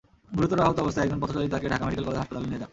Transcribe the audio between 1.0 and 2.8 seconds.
একজন পথচারী তাঁকে ঢাকা মেডিকেল কলেজ হাসপাতালে নিয়ে যান।